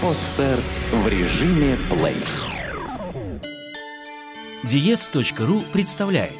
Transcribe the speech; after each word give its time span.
Подстер 0.00 0.60
в 0.92 1.08
режиме 1.08 1.76
плей. 1.90 2.14
Диец.ру 4.62 5.62
представляет 5.72 6.38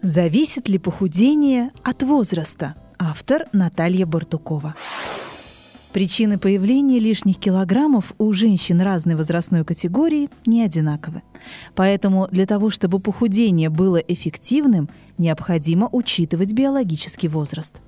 Зависит 0.00 0.70
ли 0.70 0.78
похудение 0.78 1.70
от 1.82 2.02
возраста? 2.02 2.76
Автор 2.98 3.44
Наталья 3.52 4.06
Бартукова. 4.06 4.74
Причины 5.92 6.38
появления 6.38 6.98
лишних 6.98 7.36
килограммов 7.36 8.14
у 8.16 8.32
женщин 8.32 8.80
разной 8.80 9.16
возрастной 9.16 9.66
категории 9.66 10.30
не 10.46 10.64
одинаковы. 10.64 11.20
Поэтому 11.74 12.26
для 12.30 12.46
того, 12.46 12.70
чтобы 12.70 13.00
похудение 13.00 13.68
было 13.68 13.98
эффективным, 13.98 14.88
необходимо 15.18 15.90
учитывать 15.92 16.54
биологический 16.54 17.28
возраст. 17.28 17.82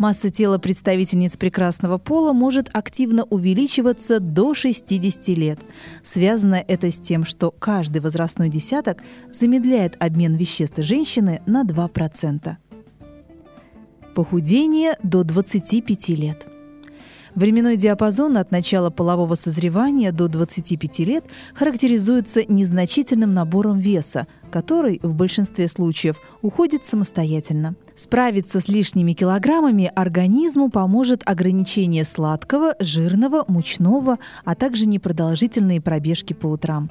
Масса 0.00 0.30
тела 0.30 0.56
представительниц 0.56 1.36
прекрасного 1.36 1.98
пола 1.98 2.32
может 2.32 2.70
активно 2.72 3.24
увеличиваться 3.24 4.18
до 4.18 4.54
60 4.54 5.28
лет. 5.36 5.60
Связано 6.02 6.54
это 6.54 6.90
с 6.90 6.98
тем, 6.98 7.26
что 7.26 7.50
каждый 7.50 8.00
возрастной 8.00 8.48
десяток 8.48 9.02
замедляет 9.30 10.02
обмен 10.02 10.36
веществ 10.36 10.78
женщины 10.78 11.42
на 11.44 11.64
2%. 11.64 12.56
Похудение 14.14 14.96
до 15.02 15.22
25 15.22 16.08
лет. 16.08 16.48
Временной 17.34 17.76
диапазон 17.76 18.36
от 18.36 18.50
начала 18.50 18.90
полового 18.90 19.34
созревания 19.34 20.12
до 20.12 20.28
25 20.28 20.98
лет 21.00 21.24
характеризуется 21.54 22.42
незначительным 22.46 23.34
набором 23.34 23.78
веса, 23.78 24.26
который 24.50 24.98
в 25.02 25.14
большинстве 25.14 25.68
случаев 25.68 26.16
уходит 26.42 26.84
самостоятельно. 26.84 27.76
Справиться 27.94 28.60
с 28.60 28.68
лишними 28.68 29.12
килограммами 29.12 29.92
организму 29.94 30.70
поможет 30.70 31.22
ограничение 31.24 32.04
сладкого, 32.04 32.74
жирного, 32.80 33.44
мучного, 33.46 34.18
а 34.44 34.54
также 34.54 34.86
непродолжительные 34.86 35.80
пробежки 35.80 36.32
по 36.32 36.46
утрам. 36.46 36.90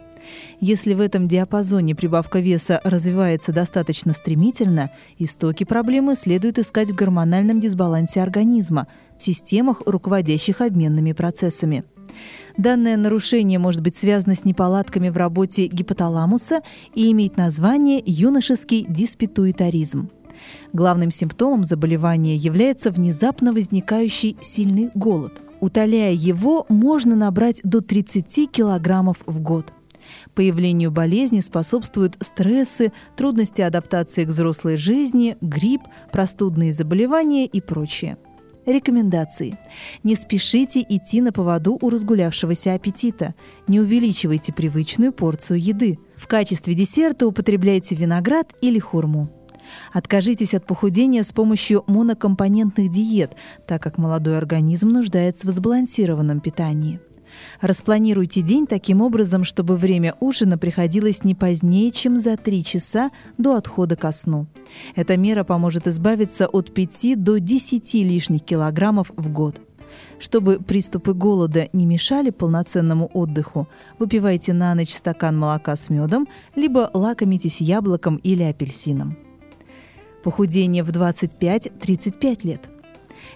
Если 0.60 0.94
в 0.94 1.02
этом 1.02 1.28
диапазоне 1.28 1.96
прибавка 1.96 2.40
веса 2.40 2.82
развивается 2.84 3.52
достаточно 3.52 4.14
стремительно, 4.14 4.92
истоки 5.18 5.64
проблемы 5.64 6.16
следует 6.16 6.60
искать 6.60 6.92
в 6.92 6.96
гормональном 6.96 7.60
дисбалансе 7.60 8.22
организма, 8.22 8.88
в 9.18 9.24
системах, 9.24 9.82
руководящих 9.86 10.62
обменными 10.62 11.14
процессами. 11.14 11.84
Данное 12.58 12.98
нарушение 12.98 13.60
может 13.60 13.82
быть 13.82 13.96
связано 13.96 14.36
с 14.36 14.44
неполадками 14.44 15.10
в 15.10 15.18
работе 15.18 15.68
гипоталамуса 15.68 16.62
и 16.94 17.12
иметь 17.12 17.38
название 17.38 18.02
юношеский 18.06 18.86
диспетуитаризм. 18.90 20.10
Главным 20.74 21.12
симптомом 21.12 21.64
заболевания 21.64 22.36
является 22.36 22.92
внезапно 22.92 23.54
возникающий 23.54 24.38
сильный 24.42 24.90
голод. 24.94 25.42
Утоляя 25.60 26.14
его, 26.14 26.66
можно 26.70 27.16
набрать 27.16 27.60
до 27.64 27.82
30 27.82 28.50
килограммов 28.52 29.18
в 29.26 29.42
год. 29.42 29.74
Появлению 30.40 30.90
болезни 30.90 31.42
способствуют 31.42 32.16
стрессы, 32.22 32.94
трудности 33.18 33.62
адаптации 33.62 34.24
к 34.24 34.30
взрослой 34.30 34.78
жизни, 34.78 35.36
грипп, 35.42 35.82
простудные 36.14 36.72
заболевания 36.72 37.46
и 37.46 37.60
прочее. 37.60 38.18
Рекомендации. 38.66 39.60
Не 40.04 40.16
спешите 40.16 40.80
идти 40.80 41.20
на 41.20 41.34
поводу 41.34 41.78
у 41.82 41.90
разгулявшегося 41.90 42.74
аппетита. 42.74 43.36
Не 43.68 43.82
увеличивайте 43.82 44.54
привычную 44.54 45.12
порцию 45.12 45.60
еды. 45.60 46.00
В 46.16 46.26
качестве 46.28 46.74
десерта 46.74 47.28
употребляйте 47.28 47.98
виноград 47.98 48.54
или 48.62 48.80
хурму. 48.80 49.30
Откажитесь 49.92 50.54
от 50.54 50.66
похудения 50.66 51.24
с 51.24 51.34
помощью 51.34 51.84
монокомпонентных 51.88 52.90
диет, 52.90 53.36
так 53.68 53.84
как 53.84 53.98
молодой 53.98 54.38
организм 54.38 54.88
нуждается 54.88 55.46
в 55.48 55.52
сбалансированном 55.52 56.40
питании. 56.40 57.02
Распланируйте 57.62 58.42
день 58.42 58.68
таким 58.68 59.02
образом, 59.02 59.44
чтобы 59.44 59.76
время 59.76 60.16
ужина 60.20 60.58
приходилось 60.58 61.24
не 61.24 61.36
позднее, 61.36 61.92
чем 61.92 62.18
за 62.18 62.38
3 62.38 62.64
часа 62.64 63.12
до 63.38 63.56
отхода 63.56 63.96
ко 63.96 64.12
сну. 64.12 64.48
Эта 64.96 65.18
мера 65.18 65.44
поможет 65.44 65.88
избавиться 65.88 66.48
от 66.48 66.74
5 66.74 67.22
до 67.22 67.40
10 67.40 67.94
лишних 67.96 68.42
килограммов 68.44 69.12
в 69.16 69.32
год. 69.32 69.62
Чтобы 70.20 70.60
приступы 70.60 71.14
голода 71.14 71.70
не 71.74 71.86
мешали 71.86 72.30
полноценному 72.30 73.10
отдыху, 73.14 73.68
выпивайте 74.00 74.54
на 74.54 74.76
ночь 74.76 74.94
стакан 74.94 75.38
молока 75.38 75.76
с 75.76 75.90
медом, 75.90 76.28
либо 76.56 76.90
лакомитесь 76.94 77.62
яблоком 77.62 78.18
или 78.18 78.44
апельсином. 78.44 79.18
Похудение 80.24 80.84
в 80.84 80.90
25-35 80.90 82.48
лет– 82.48 82.70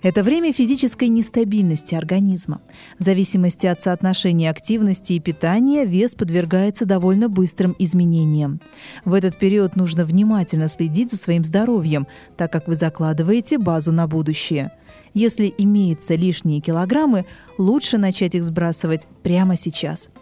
это 0.04 0.22
время 0.22 0.54
физической 0.54 1.08
нестабильности 1.08 1.96
организма. 1.96 2.62
В 3.00 3.04
зависимости 3.04 3.66
от 3.66 3.82
соотношения 3.82 4.50
активности 4.50 5.14
и 5.14 5.20
питания 5.20 5.86
вес 5.86 6.14
подвергается 6.14 6.86
довольно 6.86 7.30
быстрым 7.30 7.76
изменениям. 7.80 8.62
В 9.06 9.14
этот 9.14 9.40
период 9.40 9.76
нужно 9.76 10.06
внимательно 10.06 10.68
следить 10.68 11.12
за 11.12 11.18
своим 11.18 11.44
здоровьем, 11.44 12.06
так 12.38 12.52
как 12.52 12.68
вы 12.68 12.76
закладываете 12.76 13.58
базу 13.58 13.92
на 13.92 14.08
будущее. 14.08 14.72
Если 15.14 15.54
имеются 15.58 16.16
лишние 16.16 16.60
килограммы, 16.60 17.26
лучше 17.58 17.98
начать 17.98 18.36
их 18.36 18.44
сбрасывать 18.44 19.08
прямо 19.24 19.56
сейчас– 19.56 20.10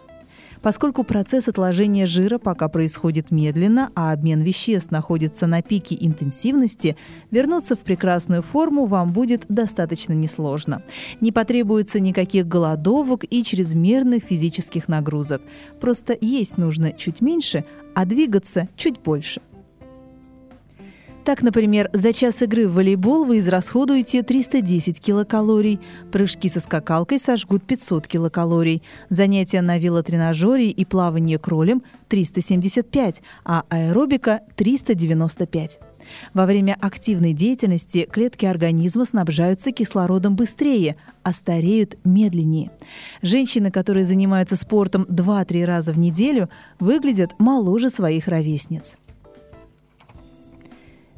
Поскольку 0.61 1.03
процесс 1.03 1.47
отложения 1.47 2.05
жира 2.05 2.37
пока 2.37 2.67
происходит 2.67 3.31
медленно, 3.31 3.89
а 3.95 4.11
обмен 4.11 4.41
веществ 4.41 4.91
находится 4.91 5.47
на 5.47 5.61
пике 5.61 5.97
интенсивности, 5.99 6.95
вернуться 7.31 7.75
в 7.75 7.79
прекрасную 7.79 8.43
форму 8.43 8.85
вам 8.85 9.11
будет 9.11 9.45
достаточно 9.49 10.13
несложно. 10.13 10.83
Не 11.19 11.31
потребуется 11.31 11.99
никаких 11.99 12.47
голодовок 12.47 13.25
и 13.29 13.43
чрезмерных 13.43 14.23
физических 14.23 14.87
нагрузок. 14.87 15.41
Просто 15.79 16.15
есть 16.19 16.57
нужно 16.57 16.91
чуть 16.91 17.21
меньше, 17.21 17.65
а 17.95 18.05
двигаться 18.05 18.69
чуть 18.75 18.99
больше. 18.99 19.41
Так, 21.23 21.43
например, 21.43 21.89
за 21.93 22.13
час 22.13 22.41
игры 22.41 22.67
в 22.67 22.73
волейбол 22.73 23.25
вы 23.25 23.39
израсходуете 23.39 24.23
310 24.23 24.99
килокалорий, 24.99 25.79
прыжки 26.11 26.49
со 26.49 26.59
скакалкой 26.59 27.19
сожгут 27.19 27.63
500 27.63 28.07
килокалорий, 28.07 28.81
занятия 29.09 29.61
на 29.61 29.77
велотренажере 29.77 30.69
и 30.69 30.83
плавание 30.83 31.37
кролем– 31.37 31.83
375, 32.09 33.21
а 33.45 33.63
аэробика– 33.69 34.41
395. 34.55 35.79
Во 36.33 36.47
время 36.47 36.75
активной 36.81 37.33
деятельности 37.33 38.07
клетки 38.11 38.45
организма 38.45 39.05
снабжаются 39.05 39.71
кислородом 39.71 40.35
быстрее, 40.35 40.95
а 41.21 41.33
стареют 41.33 41.97
медленнее. 42.03 42.71
Женщины, 43.21 43.69
которые 43.69 44.05
занимаются 44.05 44.55
спортом 44.55 45.03
2-3 45.03 45.65
раза 45.65 45.93
в 45.93 45.99
неделю, 45.99 46.49
выглядят 46.79 47.39
моложе 47.39 47.91
своих 47.91 48.27
ровесниц. 48.27 48.97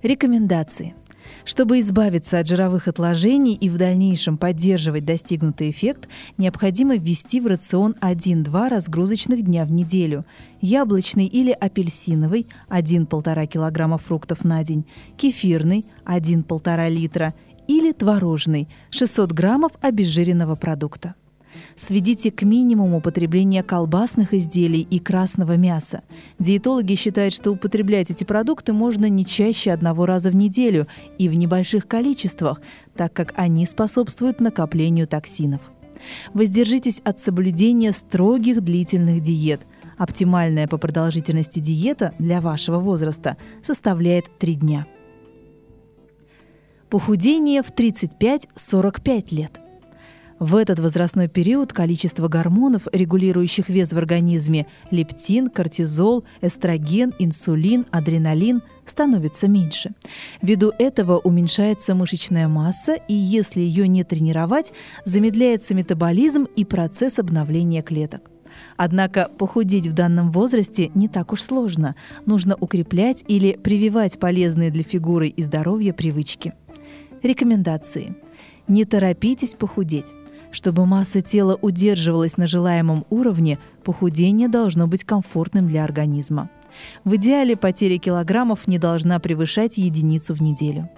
Рекомендации. 0.04 0.96
Чтобы 1.46 1.80
избавиться 1.80 2.40
от 2.40 2.48
жировых 2.48 2.90
отложений 2.90 3.56
и 3.56 3.70
в 3.70 3.78
дальнейшем 3.78 4.38
поддерживать 4.38 5.06
достигнутый 5.06 5.70
эффект, 5.70 6.10
необходимо 6.38 6.98
ввести 6.98 7.40
в 7.40 7.48
рацион 7.48 7.96
1-2 8.02 8.68
разгрузочных 8.68 9.44
дня 9.44 9.64
в 9.64 9.72
неделю. 9.72 10.26
Яблочный 10.60 11.26
или 11.26 11.52
апельсиновый– 11.52 12.48
1-1,5 12.70 13.48
кг 13.48 13.98
фруктов 13.98 14.44
на 14.44 14.62
день, 14.66 14.86
кефирный– 15.16 15.86
1-1,5 16.06 16.90
литра 16.90 17.34
или 17.70 17.94
творожный– 17.94 18.68
600 18.90 19.32
граммов 19.32 19.72
обезжиренного 19.82 20.56
продукта. 20.56 21.16
Сведите 21.76 22.32
к 22.32 22.44
минимуму 22.44 22.98
употребление 22.98 23.64
колбасных 23.64 24.34
изделий 24.34 24.82
и 24.82 25.00
красного 25.00 25.58
мяса. 25.58 26.04
Диетологи 26.40 26.96
считают, 26.96 27.34
что 27.34 27.52
употреблять 27.52 28.12
эти 28.12 28.24
продукты 28.24 28.74
можно 28.74 29.10
не 29.10 29.26
чаще 29.26 29.72
одного 29.72 30.06
раза 30.06 30.30
в 30.30 30.36
неделю 30.36 30.88
и 31.18 31.28
в 31.28 31.34
небольших 31.34 31.88
количествах, 31.88 32.62
так 32.96 33.14
как 33.14 33.34
они 33.36 33.66
способствуют 33.66 34.40
накоплению 34.40 35.08
токсинов. 35.08 35.62
Воздержитесь 36.34 37.02
от 37.04 37.20
соблюдения 37.20 37.92
строгих 37.92 38.62
длительных 38.62 39.22
диет. 39.22 39.62
Оптимальная 39.98 40.68
по 40.68 40.78
продолжительности 40.78 41.60
диета 41.60 42.14
для 42.20 42.42
вашего 42.42 42.80
возраста 42.80 43.38
составляет 43.64 44.26
3 44.38 44.56
дня. 44.56 44.88
Похудение 46.90 47.64
в 47.64 47.72
35-45 47.72 49.36
лет. 49.36 49.63
В 50.40 50.56
этот 50.56 50.80
возрастной 50.80 51.28
период 51.28 51.74
количество 51.74 52.28
гормонов, 52.28 52.88
регулирующих 52.92 53.70
вес 53.70 53.94
в 53.94 53.98
организме– 53.98 54.68
лептин, 54.92 55.50
кортизол, 55.50 56.24
эстроген, 56.42 57.14
инсулин, 57.20 57.86
адреналин– 57.92 58.62
становится 58.86 59.48
меньше. 59.48 59.92
Ввиду 60.42 60.74
этого 60.78 61.18
уменьшается 61.18 61.96
мышечная 61.96 62.48
масса, 62.48 62.96
и 63.08 63.14
если 63.14 63.62
ее 63.62 63.88
не 63.88 64.04
тренировать, 64.04 64.74
замедляется 65.06 65.74
метаболизм 65.76 66.48
и 66.56 66.66
процесс 66.66 67.20
обновления 67.20 67.82
клеток. 67.82 68.30
Однако 68.76 69.30
похудеть 69.38 69.88
в 69.88 69.94
данном 69.94 70.32
возрасте 70.32 70.92
не 70.94 71.08
так 71.08 71.32
уж 71.32 71.42
сложно. 71.42 71.96
Нужно 72.26 72.56
укреплять 72.60 73.24
или 73.28 73.54
прививать 73.54 74.20
полезные 74.20 74.72
для 74.72 74.84
фигуры 74.84 75.28
и 75.28 75.42
здоровья 75.44 75.94
привычки. 75.94 76.54
Рекомендации. 77.22 78.16
Не 78.68 78.86
торопитесь 78.86 79.56
похудеть. 79.56 80.14
Чтобы 80.54 80.86
масса 80.86 81.22
тела 81.22 81.58
удерживалась 81.60 82.38
на 82.38 82.46
желаемом 82.46 83.06
уровне, 83.10 83.58
похудение 83.84 84.48
должно 84.48 84.86
быть 84.86 85.04
комфортным 85.04 85.68
для 85.68 85.84
организма. 85.84 86.52
В 87.04 87.16
идеале 87.16 87.56
потеря 87.56 87.98
килограммов 87.98 88.68
не 88.68 88.78
должна 88.78 89.20
превышать 89.20 89.80
единицу 89.80 90.36
в 90.36 90.42
неделю. 90.44 90.92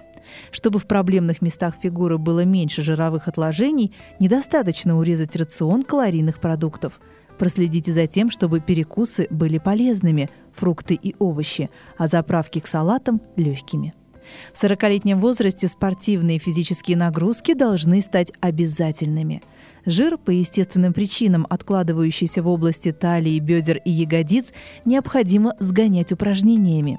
Чтобы 0.50 0.78
в 0.78 0.86
проблемных 0.86 1.40
местах 1.40 1.76
фигуры 1.82 2.18
было 2.18 2.44
меньше 2.44 2.82
жировых 2.82 3.28
отложений, 3.28 3.94
недостаточно 4.20 4.98
урезать 4.98 5.34
рацион 5.36 5.84
калорийных 5.84 6.38
продуктов. 6.38 7.00
Проследите 7.38 7.94
за 7.94 8.06
тем, 8.06 8.30
чтобы 8.30 8.60
перекусы 8.60 9.26
были 9.30 9.56
полезными, 9.56 10.28
фрукты 10.52 10.94
и 10.94 11.16
овощи, 11.18 11.70
а 11.96 12.08
заправки 12.08 12.58
к 12.58 12.66
салатам– 12.66 13.22
легкими. 13.36 13.94
В 14.52 14.62
40-летнем 14.62 15.20
возрасте 15.20 15.68
спортивные 15.68 16.38
физические 16.38 16.96
нагрузки 16.96 17.54
должны 17.54 18.00
стать 18.00 18.32
обязательными– 18.40 19.42
Жир, 19.86 20.18
по 20.18 20.32
естественным 20.32 20.92
причинам 20.92 21.46
откладывающийся 21.48 22.42
в 22.42 22.48
области 22.48 22.90
талии, 22.90 23.38
бедер 23.38 23.80
и 23.84 23.90
ягодиц, 23.90 24.52
необходимо 24.84 25.54
сгонять 25.60 26.10
упражнениями. 26.10 26.98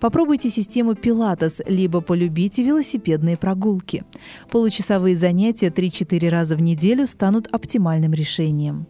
Попробуйте 0.00 0.50
систему 0.50 0.94
пилатес, 0.94 1.62
либо 1.66 2.02
полюбите 2.02 2.62
велосипедные 2.62 3.38
прогулки. 3.38 4.04
Получасовые 4.50 5.16
занятия 5.16 5.68
3-4 5.68 6.28
раза 6.28 6.56
в 6.56 6.60
неделю 6.60 7.06
станут 7.06 7.48
оптимальным 7.50 8.12
решением. 8.12 8.86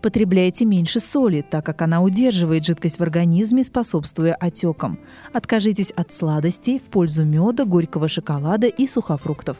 Потребляйте 0.00 0.64
меньше 0.64 1.00
соли, 1.00 1.44
так 1.48 1.66
как 1.66 1.82
она 1.82 2.00
удерживает 2.00 2.64
жидкость 2.64 2.98
в 2.98 3.02
организме, 3.02 3.64
способствуя 3.64 4.34
отекам. 4.34 5.00
Откажитесь 5.32 5.90
от 5.90 6.12
сладостей 6.12 6.78
в 6.78 6.84
пользу 6.84 7.24
меда, 7.24 7.64
горького 7.64 8.06
шоколада 8.06 8.68
и 8.68 8.86
сухофруктов. 8.86 9.56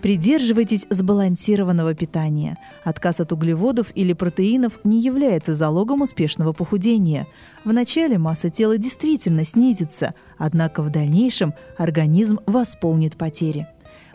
Придерживайтесь 0.00 0.86
сбалансированного 0.88 1.94
питания. 1.94 2.58
Отказ 2.84 3.20
от 3.20 3.32
углеводов 3.32 3.88
или 3.94 4.12
протеинов 4.12 4.78
не 4.84 5.00
является 5.00 5.54
залогом 5.54 6.02
успешного 6.02 6.52
похудения. 6.52 7.26
Вначале 7.64 8.16
масса 8.16 8.48
тела 8.48 8.78
действительно 8.78 9.44
снизится, 9.44 10.14
однако 10.38 10.82
в 10.82 10.90
дальнейшем 10.90 11.54
организм 11.76 12.38
восполнит 12.46 13.16
потери. 13.16 13.66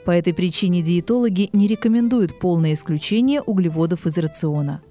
По 0.06 0.12
этой 0.12 0.34
причине 0.34 0.82
диетологи 0.82 1.50
не 1.54 1.68
рекомендуют 1.68 2.40
полное 2.40 2.74
исключение 2.74 3.42
углеводов 3.42 4.08
из 4.08 4.18
рациона. 4.18 4.82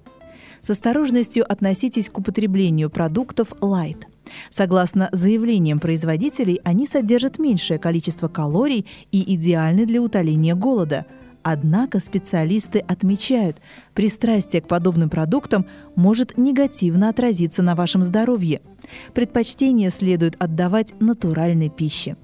С 0.62 0.70
осторожностью 0.70 1.50
относитесь 1.50 2.08
к 2.08 2.18
употреблению 2.18 2.90
продуктов 2.90 3.52
light– 3.60 4.04
Согласно 4.50 5.08
заявлениям 5.12 5.78
производителей, 5.78 6.60
они 6.64 6.86
содержат 6.86 7.38
меньшее 7.38 7.78
количество 7.78 8.28
калорий 8.28 8.86
и 9.12 9.34
идеальны 9.34 9.86
для 9.86 10.00
утоления 10.00 10.54
голода. 10.54 11.06
Однако 11.42 12.00
специалисты 12.00 12.80
отмечают, 12.80 13.62
пристрастие 13.94 14.60
к 14.60 14.68
подобным 14.68 15.08
продуктам 15.08 15.66
может 15.96 16.36
негативно 16.36 17.08
отразиться 17.08 17.62
на 17.62 17.74
вашем 17.74 18.02
здоровье. 18.02 18.60
Предпочтение 19.14 19.88
следует 19.88 20.36
отдавать 20.38 20.92
натуральной 21.00 21.70
пище. 21.70 22.16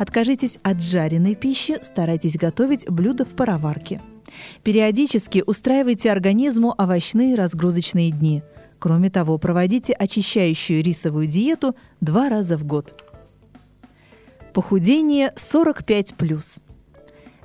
Откажитесь 0.00 0.58
от 0.62 0.82
жареной 0.82 1.34
пищи, 1.34 1.78
старайтесь 1.82 2.36
готовить 2.36 2.88
блюда 2.88 3.24
в 3.24 3.36
пароварке. 3.36 4.00
Периодически 4.62 5.44
устраивайте 5.46 6.10
организму 6.10 6.74
овощные 6.76 7.36
разгрузочные 7.36 8.10
дни– 8.10 8.42
Кроме 8.80 9.10
того, 9.10 9.36
проводите 9.36 9.92
очищающую 9.92 10.82
рисовую 10.82 11.26
диету 11.26 11.76
два 12.00 12.30
раза 12.30 12.56
в 12.56 12.64
год. 12.64 13.04
Похудение 14.54 15.34
45+. 15.36 16.62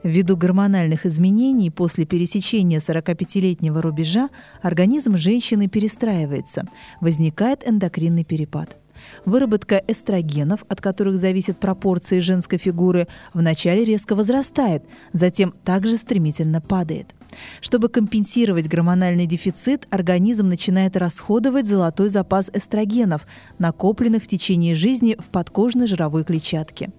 Ввиду 0.02 0.38
гормональных 0.38 1.06
изменений 1.06 1.70
после 1.72 2.06
пересечения 2.06 2.80
45-летнего 2.80 3.82
рубежа 3.82 4.30
организм 4.62 5.18
женщины 5.18 5.68
перестраивается, 5.68 6.64
возникает 7.02 7.68
эндокринный 7.68 8.24
перепад. 8.24 8.78
Выработка 9.26 9.84
эстрогенов, 9.88 10.64
от 10.68 10.82
которых 10.82 11.18
зависят 11.18 11.60
пропорции 11.60 12.20
женской 12.20 12.58
фигуры, 12.58 13.08
вначале 13.34 13.84
резко 13.84 14.16
возрастает, 14.16 14.84
затем 15.14 15.54
также 15.64 15.98
стремительно 15.98 16.62
падает– 16.62 17.08
чтобы 17.62 17.90
компенсировать 17.90 18.68
гормональный 18.68 19.26
дефицит, 19.26 19.88
организм 19.90 20.48
начинает 20.48 20.98
расходовать 20.98 21.66
золотой 21.66 22.10
запас 22.10 22.50
эстрогенов, 22.54 23.26
накопленных 23.60 24.24
в 24.24 24.28
течение 24.28 24.76
жизни 24.76 25.16
в 25.20 25.30
подкожной 25.30 25.88
жировой 25.88 26.24
клетчатке. 26.24 26.92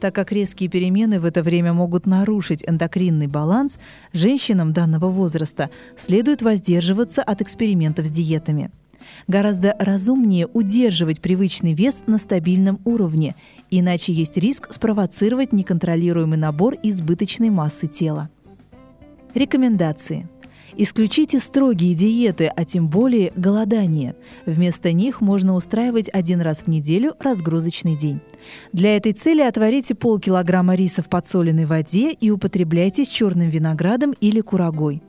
Так 0.00 0.14
как 0.16 0.32
резкие 0.32 0.68
перемены 0.68 1.20
в 1.20 1.24
это 1.24 1.42
время 1.42 1.72
могут 1.72 2.06
нарушить 2.06 2.64
эндокринный 2.66 3.28
баланс, 3.28 3.78
женщинам 4.12 4.72
данного 4.72 5.08
возраста 5.08 5.70
следует 5.96 6.42
воздерживаться 6.42 7.22
от 7.22 7.40
экспериментов 7.40 8.06
с 8.06 8.10
диетами. 8.10 8.72
Гораздо 9.28 9.74
разумнее 9.78 10.46
удерживать 10.46 11.20
привычный 11.20 11.74
вес 11.74 12.04
на 12.06 12.18
стабильном 12.18 12.80
уровне, 12.84 13.36
иначе 13.70 14.12
есть 14.12 14.36
риск 14.36 14.72
спровоцировать 14.72 15.52
неконтролируемый 15.52 16.38
набор 16.38 16.76
избыточной 16.82 17.50
массы 17.50 17.86
тела. 17.86 18.30
Рекомендации. 19.34 20.28
Исключите 20.76 21.38
строгие 21.38 21.94
диеты, 21.94 22.46
а 22.46 22.64
тем 22.64 22.88
более 22.88 23.32
голодание. 23.36 24.16
Вместо 24.46 24.92
них 24.92 25.20
можно 25.20 25.54
устраивать 25.54 26.08
один 26.12 26.40
раз 26.40 26.62
в 26.62 26.68
неделю 26.68 27.14
разгрузочный 27.20 27.96
день. 27.96 28.20
Для 28.72 28.96
этой 28.96 29.12
цели 29.12 29.42
отварите 29.42 29.94
полкилограмма 29.94 30.74
риса 30.74 31.02
в 31.02 31.08
подсоленной 31.08 31.66
воде 31.66 32.12
и 32.12 32.30
употребляйте 32.30 33.04
с 33.04 33.08
черным 33.08 33.50
виноградом 33.50 34.14
или 34.20 34.40
курагой. 34.40 35.02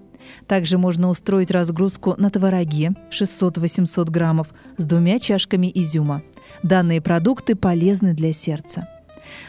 Также 0.48 0.78
можно 0.78 1.10
устроить 1.10 1.52
разгрузку 1.52 2.16
на 2.18 2.30
твороге 2.30 2.92
600-800 3.12 4.10
граммов 4.10 4.48
с 4.78 4.86
двумя 4.86 5.20
чашками 5.20 5.72
изюма. 5.74 6.24
Данные 6.64 7.02
продукты 7.02 7.56
полезны 7.56 8.14
для 8.14 8.34
сердца. 8.34 8.88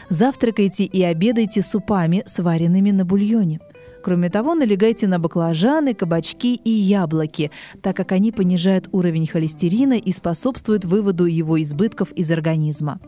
Завтракайте 0.09 0.85
и 0.85 1.03
обедайте 1.03 1.61
супами, 1.61 2.23
сваренными 2.25 2.91
на 2.91 3.05
бульоне– 3.05 3.59
Кроме 4.05 4.29
того, 4.29 4.53
налегайте 4.53 5.07
на 5.07 5.17
баклажаны, 5.17 5.95
кабачки 5.95 6.53
и 6.53 6.69
яблоки, 6.69 7.49
так 7.81 7.97
как 7.97 8.11
они 8.11 8.31
понижают 8.31 8.87
уровень 8.91 9.25
холестерина 9.25 9.93
и 9.93 10.11
способствуют 10.11 10.85
выводу 10.85 11.25
его 11.25 11.59
избытков 11.59 12.11
из 12.11 12.29
организма. 12.29 12.99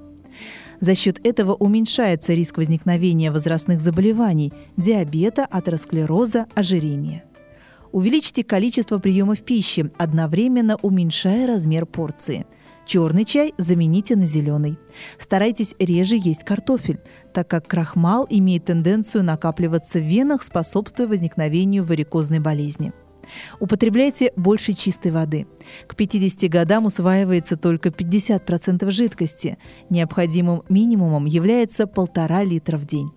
За 0.79 0.95
счет 0.95 1.23
этого 1.23 1.53
уменьшается 1.53 2.33
риск 2.33 2.57
возникновения 2.57 3.29
возрастных 3.29 3.79
заболеваний, 3.79 4.51
диабета, 4.75 5.45
атеросклероза, 5.45 6.47
ожирения. 6.55 7.23
Увеличьте 7.91 8.43
количество 8.43 8.99
приемов 8.99 9.41
пищи, 9.41 9.91
одновременно 9.97 10.77
уменьшая 10.81 11.47
размер 11.47 11.85
порции– 11.85 12.45
Черный 12.87 13.25
чай 13.25 13.53
замените 13.57 14.15
на 14.15 14.25
зеленый. 14.25 14.79
Старайтесь 15.19 15.75
реже 15.77 16.15
есть 16.17 16.45
картофель, 16.45 17.01
так 17.33 17.49
как 17.49 17.67
крахмал 17.67 18.25
имеет 18.29 18.63
тенденцию 18.63 19.25
накапливаться 19.25 19.99
в 19.99 20.03
венах, 20.03 20.41
способствуя 20.41 21.05
возникновению 21.09 21.83
варикозной 21.83 22.39
болезни. 22.39 22.93
Употребляйте 23.59 24.31
больше 24.37 24.71
чистой 24.71 25.11
воды. 25.11 25.47
К 25.85 25.97
50 25.97 26.49
годам 26.49 26.85
усваивается 26.85 27.57
только 27.57 27.89
50% 27.89 28.89
жидкости. 28.89 29.57
Необходимым 29.89 30.63
минимумом 30.69 31.25
является 31.25 31.87
полтора 31.87 32.45
литра 32.45 32.77
в 32.77 32.85
день. 32.85 33.11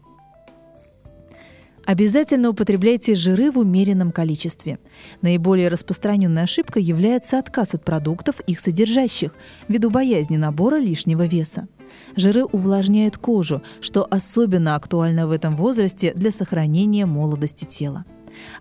Обязательно 1.90 2.50
употребляйте 2.50 3.16
жиры 3.16 3.50
в 3.50 3.58
умеренном 3.58 4.12
количестве. 4.12 4.78
Наиболее 5.22 5.66
распространенной 5.66 6.44
ошибкой 6.44 6.84
является 6.84 7.36
отказ 7.36 7.74
от 7.74 7.84
продуктов, 7.84 8.38
их 8.46 8.60
содержащих, 8.60 9.34
ввиду 9.66 9.90
боязни 9.90 10.36
набора 10.36 10.76
лишнего 10.76 11.26
веса. 11.26 11.66
Жиры 12.14 12.44
увлажняют 12.44 13.18
кожу, 13.18 13.64
что 13.80 14.06
особенно 14.08 14.76
актуально 14.76 15.26
в 15.26 15.32
этом 15.32 15.56
возрасте 15.56 16.12
для 16.14 16.30
сохранения 16.30 17.06
молодости 17.06 17.64
тела. 17.64 18.04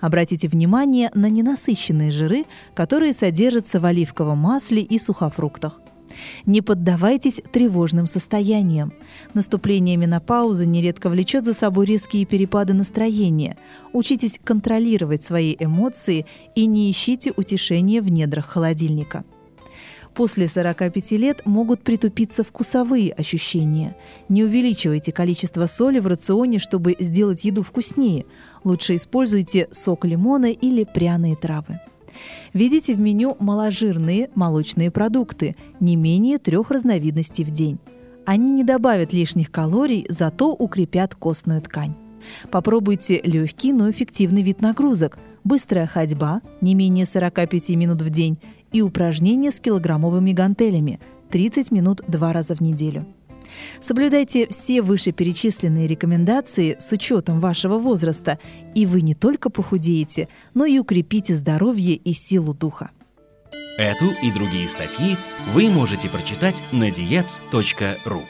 Обратите 0.02 0.48
внимание 0.48 1.12
на 1.14 1.30
ненасыщенные 1.30 2.10
жиры, 2.10 2.46
которые 2.74 3.14
содержатся 3.14 3.80
в 3.80 3.86
оливковом 3.86 4.40
масле 4.40 4.82
и 4.82 4.98
сухофруктах. 4.98 5.80
Не 6.46 6.62
поддавайтесь 6.62 7.42
тревожным 7.52 8.08
состояниям. 8.08 8.94
Наступление 9.34 9.98
менопаузы 9.98 10.66
нередко 10.66 11.10
влечет 11.10 11.46
за 11.46 11.54
собой 11.54 11.86
резкие 11.86 12.26
перепады 12.26 12.74
настроения. 12.74 13.58
Учитесь 13.94 14.40
контролировать 14.44 15.24
свои 15.24 15.56
эмоции 15.60 16.26
и 16.56 16.66
не 16.66 16.92
ищите 16.92 17.34
утешения 17.36 18.02
в 18.02 18.10
недрах 18.10 18.48
холодильника. 18.48 19.24
После 20.14 20.48
45 20.48 21.12
лет 21.14 21.46
могут 21.46 21.84
притупиться 21.84 22.44
вкусовые 22.44 23.14
ощущения. 23.14 23.96
Не 24.28 24.44
увеличивайте 24.44 25.12
количество 25.12 25.66
соли 25.66 26.00
в 26.00 26.08
рационе, 26.08 26.60
чтобы 26.60 26.96
сделать 27.00 27.46
еду 27.46 27.64
вкуснее. 27.64 28.26
Лучше 28.64 28.96
используйте 28.96 29.70
сок 29.72 30.06
лимона 30.06 30.52
или 30.52 30.84
пряные 30.84 31.36
травы. 31.36 31.80
Введите 32.54 32.96
в 32.96 33.00
меню 33.00 33.36
маложирные 33.40 34.30
молочные 34.36 34.92
продукты, 34.92 35.56
не 35.80 35.96
менее 35.96 36.38
трех 36.38 36.72
разновидностей 36.72 37.44
в 37.44 37.52
день. 37.52 37.80
Они 38.26 38.52
не 38.52 38.64
добавят 38.64 39.14
лишних 39.14 39.52
калорий, 39.52 40.06
зато 40.10 40.54
укрепят 40.54 41.16
костную 41.16 41.62
ткань. 41.62 41.96
Попробуйте 42.52 43.22
легкий, 43.24 43.74
но 43.74 43.90
эффективный 43.90 44.44
вид 44.44 44.62
нагрузок, 44.62 45.18
быстрая 45.44 45.88
ходьба, 45.88 46.42
не 46.62 46.76
менее 46.76 47.06
45 47.06 47.70
минут 47.72 48.02
в 48.02 48.10
день, 48.10 48.38
и 48.72 48.82
упражнения 48.82 49.52
с 49.52 49.60
килограммовыми 49.60 50.34
гантелями 50.34 51.00
30 51.32 51.72
минут 51.72 52.02
два 52.08 52.34
раза 52.34 52.56
в 52.56 52.62
неделю. 52.62 53.06
Соблюдайте 53.82 54.48
все 54.48 54.82
вышеперечисленные 54.82 55.88
рекомендации 55.88 56.76
с 56.80 56.92
учетом 56.92 57.40
вашего 57.40 57.78
возраста, 57.78 58.40
и 58.76 58.86
вы 58.86 59.02
не 59.02 59.16
только 59.16 59.50
похудеете, 59.50 60.28
но 60.54 60.66
и 60.66 60.80
укрепите 60.80 61.36
здоровье 61.36 61.96
и 61.96 62.14
силу 62.14 62.54
духа. 62.54 62.92
Эту 63.78 64.08
и 64.22 64.32
другие 64.32 64.68
статьи 64.68 65.16
вы 65.54 65.70
можете 65.70 66.10
прочитать 66.10 66.64
на 66.74 66.90
diets.ru 66.90 68.24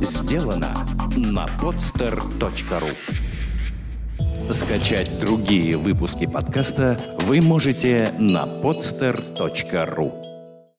Сделано 0.00 0.86
на 1.16 1.46
podster.ru 1.60 2.90
Скачать 4.52 5.18
другие 5.20 5.76
выпуски 5.76 6.26
подкаста 6.26 7.00
вы 7.22 7.40
можете 7.40 8.14
на 8.18 8.44
podster.ru 8.44 10.33